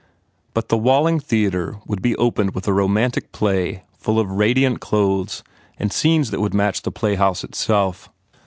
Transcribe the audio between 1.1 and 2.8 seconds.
Theatre would be opened with a